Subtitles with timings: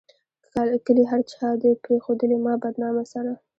[0.85, 3.31] کلي هر چا دې پريښودلي ما بدنامه سره